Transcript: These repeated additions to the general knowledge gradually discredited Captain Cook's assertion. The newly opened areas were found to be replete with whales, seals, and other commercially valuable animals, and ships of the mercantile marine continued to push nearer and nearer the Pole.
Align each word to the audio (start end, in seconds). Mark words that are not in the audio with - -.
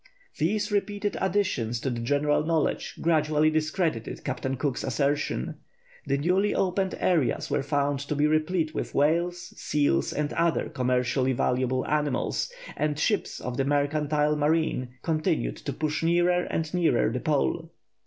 These 0.39 0.71
repeated 0.71 1.15
additions 1.21 1.79
to 1.81 1.91
the 1.91 1.99
general 1.99 2.43
knowledge 2.43 2.95
gradually 3.01 3.51
discredited 3.51 4.23
Captain 4.23 4.57
Cook's 4.57 4.83
assertion. 4.83 5.57
The 6.07 6.17
newly 6.17 6.55
opened 6.55 6.95
areas 6.99 7.51
were 7.51 7.61
found 7.61 7.99
to 8.07 8.15
be 8.15 8.25
replete 8.25 8.73
with 8.73 8.95
whales, 8.95 9.53
seals, 9.57 10.11
and 10.11 10.33
other 10.33 10.69
commercially 10.69 11.33
valuable 11.33 11.85
animals, 11.85 12.51
and 12.75 12.97
ships 12.97 13.39
of 13.39 13.57
the 13.57 13.63
mercantile 13.63 14.35
marine 14.35 14.95
continued 15.03 15.57
to 15.57 15.71
push 15.71 16.01
nearer 16.01 16.45
and 16.45 16.73
nearer 16.73 17.11
the 17.11 17.19
Pole. 17.19 17.69